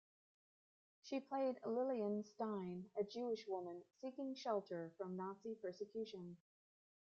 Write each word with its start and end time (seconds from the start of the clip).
She 1.03 1.19
played 1.19 1.59
Lillian 1.63 2.23
Stein, 2.23 2.89
a 2.99 3.03
Jewish 3.03 3.45
woman 3.45 3.83
seeking 4.01 4.33
shelter 4.33 4.91
from 4.97 5.15
Nazi 5.15 5.53
persecution. 5.53 6.37